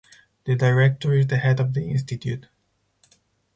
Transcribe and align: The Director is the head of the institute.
The 0.45 0.55
Director 0.55 1.13
is 1.13 1.27
the 1.27 1.37
head 1.37 1.59
of 1.59 1.75
the 1.75 1.87
institute. 1.87 2.47